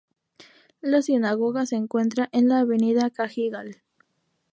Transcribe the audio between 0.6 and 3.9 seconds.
La sinagoga se encuentra en la Avenida Cajigal.